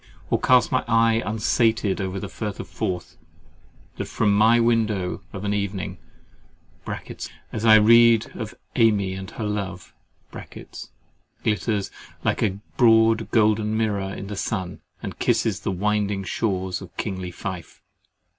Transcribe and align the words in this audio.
Or 0.31 0.39
cast 0.41 0.71
my 0.71 0.83
eye 0.87 1.21
unsated 1.23 2.01
over 2.01 2.19
the 2.19 2.27
Firth 2.27 2.59
of 2.59 2.67
Forth, 2.67 3.17
that 3.97 4.05
from 4.07 4.35
my 4.35 4.59
window 4.59 5.21
of 5.31 5.45
an 5.45 5.53
evening 5.53 5.99
(as 7.53 7.65
I 7.65 7.75
read 7.75 8.35
of 8.35 8.55
AMY 8.75 9.13
and 9.13 9.29
her 9.29 9.43
love) 9.45 9.93
glitters 11.43 11.91
like 12.25 12.41
a 12.41 12.57
broad 12.77 13.29
golden 13.29 13.77
mirror 13.77 14.11
in 14.11 14.25
the 14.25 14.35
sun, 14.35 14.81
and 15.03 15.19
kisses 15.19 15.59
the 15.59 15.69
winding 15.71 16.23
shores 16.23 16.81
of 16.81 16.97
kingly 16.97 17.29
Fife? 17.29 17.83